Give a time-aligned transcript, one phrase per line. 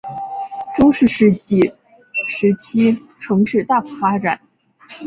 [0.73, 1.73] 中世纪
[2.27, 4.41] 时期城市大幅发展。